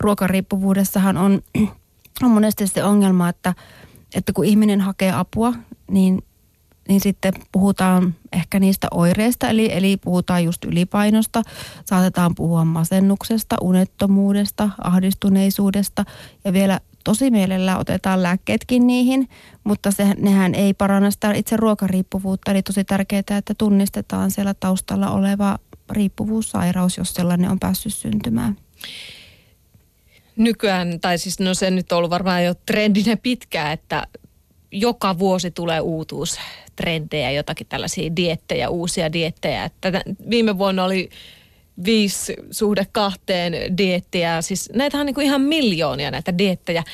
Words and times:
ruokariippuvuudessahan 0.00 1.16
on, 1.16 1.42
on 2.22 2.30
monesti 2.30 2.66
se 2.66 2.84
ongelma, 2.84 3.28
että, 3.28 3.54
että 4.14 4.32
kun 4.32 4.44
ihminen 4.44 4.80
hakee 4.80 5.12
apua, 5.12 5.52
niin 5.90 6.22
niin 6.90 7.00
sitten 7.00 7.32
puhutaan 7.52 8.14
ehkä 8.32 8.60
niistä 8.60 8.88
oireista, 8.90 9.48
eli, 9.48 9.72
eli 9.72 9.96
puhutaan 9.96 10.44
just 10.44 10.64
ylipainosta, 10.64 11.42
saatetaan 11.84 12.34
puhua 12.34 12.64
masennuksesta, 12.64 13.56
unettomuudesta, 13.60 14.70
ahdistuneisuudesta 14.84 16.04
ja 16.44 16.52
vielä 16.52 16.80
tosi 17.04 17.30
mielellä 17.30 17.78
otetaan 17.78 18.22
lääkkeetkin 18.22 18.86
niihin, 18.86 19.28
mutta 19.64 19.90
se, 19.90 20.14
nehän 20.18 20.54
ei 20.54 20.74
paranna 20.74 21.10
sitä 21.10 21.32
itse 21.32 21.56
ruokariippuvuutta, 21.56 22.50
eli 22.50 22.62
tosi 22.62 22.84
tärkeää, 22.84 23.22
että 23.38 23.54
tunnistetaan 23.58 24.30
siellä 24.30 24.54
taustalla 24.54 25.10
oleva 25.10 25.58
riippuvuussairaus, 25.90 26.98
jos 26.98 27.14
sellainen 27.14 27.50
on 27.50 27.60
päässyt 27.60 27.94
syntymään 27.94 28.56
nykyään, 30.40 31.00
tai 31.00 31.18
siis 31.18 31.40
no 31.40 31.54
se 31.54 31.70
nyt 31.70 31.92
on 31.92 31.98
ollut 31.98 32.10
varmaan 32.10 32.44
jo 32.44 32.54
trendinä 32.54 33.16
pitkään, 33.16 33.72
että 33.72 34.06
joka 34.72 35.18
vuosi 35.18 35.50
tulee 35.50 35.80
uutuustrendejä, 35.80 37.30
jotakin 37.30 37.66
tällaisia 37.66 38.16
diettejä, 38.16 38.68
uusia 38.68 39.12
diettejä. 39.12 39.64
Että 39.64 39.92
viime 40.30 40.58
vuonna 40.58 40.84
oli 40.84 41.10
viisi 41.84 42.36
suhde 42.50 42.86
kahteen 42.92 43.78
diettiä. 43.78 44.42
Siis 44.42 44.70
näitä 44.74 44.98
on 44.98 45.06
niin 45.06 45.14
kuin 45.14 45.26
ihan 45.26 45.40
miljoonia 45.40 46.10
näitä 46.10 46.38
diettejä. 46.38 46.84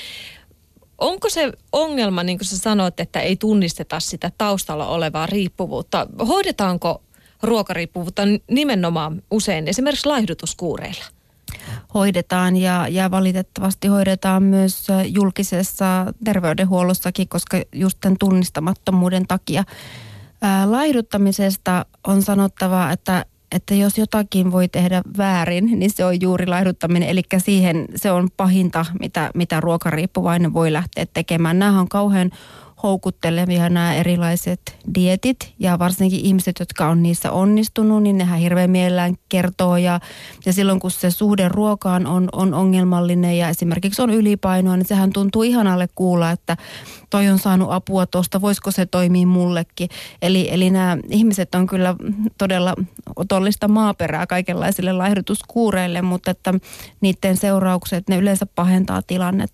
Onko 0.98 1.30
se 1.30 1.52
ongelma, 1.72 2.22
niin 2.22 2.38
kuin 2.38 2.46
sä 2.46 2.58
sanoit, 2.58 3.00
että 3.00 3.20
ei 3.20 3.36
tunnisteta 3.36 4.00
sitä 4.00 4.32
taustalla 4.38 4.88
olevaa 4.88 5.26
riippuvuutta? 5.26 6.06
Hoidetaanko 6.28 7.02
ruokariippuvuutta 7.42 8.22
nimenomaan 8.50 9.22
usein 9.30 9.68
esimerkiksi 9.68 10.06
laihdutuskuureilla? 10.06 11.15
Hoidetaan 11.96 12.56
ja, 12.56 12.88
ja 12.88 13.10
valitettavasti 13.10 13.88
hoidetaan 13.88 14.42
myös 14.42 14.88
julkisessa 15.06 16.14
terveydenhuollossakin, 16.24 17.28
koska 17.28 17.60
just 17.72 17.98
tämän 18.00 18.16
tunnistamattomuuden 18.18 19.26
takia. 19.26 19.64
Ää, 20.42 20.70
laihduttamisesta 20.70 21.86
on 22.06 22.22
sanottava, 22.22 22.90
että 22.90 23.24
että 23.52 23.74
jos 23.74 23.98
jotakin 23.98 24.52
voi 24.52 24.68
tehdä 24.68 25.02
väärin, 25.18 25.78
niin 25.78 25.90
se 25.90 26.04
on 26.04 26.20
juuri 26.20 26.46
laihduttaminen. 26.46 27.08
Eli 27.08 27.22
siihen 27.38 27.84
se 27.96 28.10
on 28.10 28.28
pahinta, 28.36 28.86
mitä, 29.00 29.30
mitä 29.34 29.60
ruokariippuvainen 29.60 30.52
voi 30.52 30.72
lähteä 30.72 31.06
tekemään. 31.14 31.58
Nämä 31.58 31.80
on 31.80 31.88
kauhean 31.88 32.30
houkuttelevia 32.82 33.68
nämä 33.68 33.94
erilaiset 33.94 34.60
dietit. 34.94 35.54
Ja 35.58 35.78
varsinkin 35.78 36.20
ihmiset, 36.20 36.56
jotka 36.60 36.86
on 36.86 37.02
niissä 37.02 37.32
onnistunut, 37.32 38.02
niin 38.02 38.18
nehän 38.18 38.38
hirveän 38.38 38.70
mielellään 38.70 39.14
kertoo. 39.28 39.76
Ja, 39.76 40.00
ja 40.46 40.52
silloin 40.52 40.80
kun 40.80 40.90
se 40.90 41.10
suhde 41.10 41.48
ruokaan 41.48 42.06
on, 42.06 42.28
on 42.32 42.54
ongelmallinen 42.54 43.38
ja 43.38 43.48
esimerkiksi 43.48 44.02
on 44.02 44.10
ylipainoa, 44.10 44.76
niin 44.76 44.86
sehän 44.86 45.12
tuntuu 45.12 45.42
ihanalle 45.42 45.88
kuulla, 45.94 46.30
että 46.30 46.56
toi 47.10 47.28
on 47.28 47.38
saanut 47.38 47.72
apua 47.72 48.06
tuosta, 48.06 48.40
voisiko 48.40 48.70
se 48.70 48.86
toimia 48.86 49.26
mullekin. 49.26 49.88
Eli, 50.22 50.48
eli 50.50 50.70
nämä 50.70 50.98
ihmiset 51.10 51.54
on 51.54 51.66
kyllä 51.66 51.94
todella 52.38 52.74
otollista 53.16 53.68
maaperää 53.68 54.26
kaikenlaisille 54.26 54.92
laihdutuskuureille, 54.92 56.02
mutta 56.02 56.30
että 56.30 56.54
niiden 57.00 57.36
seuraukset, 57.36 58.08
ne 58.08 58.16
yleensä 58.16 58.46
pahentaa 58.54 59.02
tilannetta 59.02 59.46